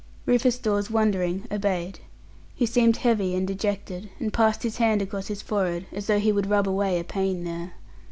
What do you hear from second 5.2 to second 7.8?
his forehead, as though he would rub away a pain there.